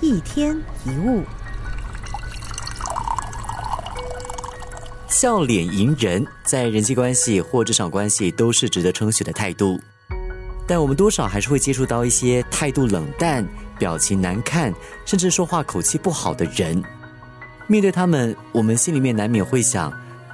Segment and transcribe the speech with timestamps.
[0.00, 1.22] 一天一物，
[5.08, 9.80] 笑脸迎人，在人际关系或职场关系都是值得称许的态度。
[10.66, 13.46] 但我们多少还是会接触到一些态度冷淡、
[13.78, 14.72] 表情难看，
[15.06, 16.82] 甚至说话口气不好的人。
[17.66, 19.90] 面对他们，我们心里面难免会想：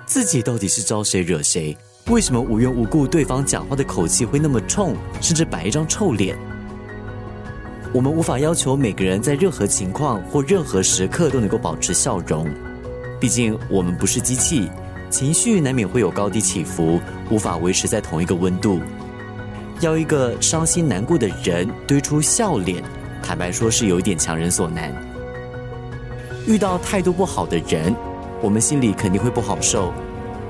[0.06, 1.76] 自己到底是招谁惹谁？
[2.08, 6.36] 为什么无缘无故对方讲话的口气会那么冲，甚至摆一张臭脸？
[7.94, 12.48] 我们无法要求每个人在任何情况或任何时刻都能够保持笑容，
[13.20, 14.70] 毕竟我们不是机器，
[15.10, 18.80] 情绪难免会有高低起伏，无法维持在同一个温度。
[19.80, 22.82] 要一个伤心难过的人堆出笑脸，
[23.22, 24.90] 坦白说是有一点强人所难。
[26.46, 27.94] 遇到态度不好的人，
[28.40, 29.92] 我们心里肯定会不好受，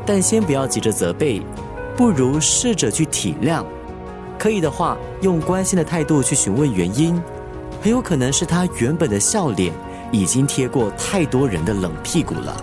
[0.07, 1.43] 但先不要急着责备，
[1.97, 3.65] 不如试着去体谅。
[4.43, 7.15] 可以的话，用关心的态度去询问原因，
[7.81, 9.73] 很有可能是他原本的笑脸
[10.11, 12.57] 已经贴过太多人的冷屁股了。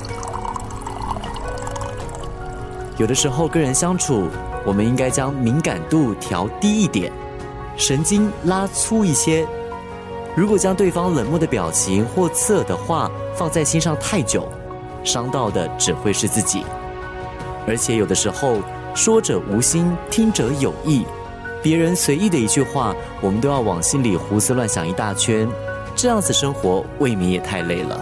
[2.97, 4.27] 有的时候跟人相处，
[4.65, 7.13] 我们应该将敏感度调低一点，
[7.77, 9.47] 神经拉粗一些。
[10.35, 14.49] 如果将对方冷漠的表情或刺耳的话放在心上太久，
[15.05, 16.65] 伤到的只会是自己。
[17.65, 18.57] 而且有的时候，
[18.93, 21.05] 说者无心，听者有意。
[21.61, 25.47] 别人随意的一句话，我们都要往心里胡思乱想一大圈，
[25.95, 27.99] 这样子生活未免也太累了。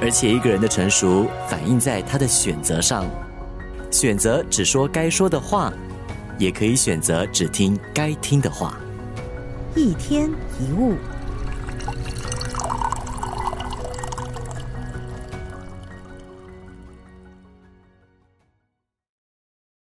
[0.00, 3.04] 而且一个人的成熟反映在他的选择上，
[3.90, 5.72] 选择只说该说的话，
[6.38, 8.74] 也可以选择只听该听的话。
[9.74, 10.30] 一天
[10.60, 10.94] 一物。